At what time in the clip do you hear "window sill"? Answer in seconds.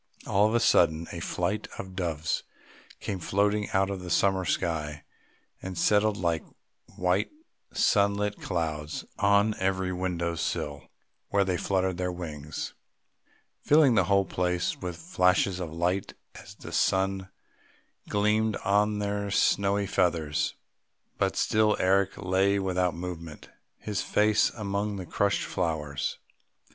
9.93-10.87